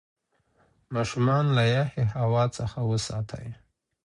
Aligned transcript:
ماشومان 0.93 1.45
له 1.57 1.63
یخې 1.75 2.03
هوا 2.17 2.43
څخه 2.57 2.79
وساتئ. 2.89 3.47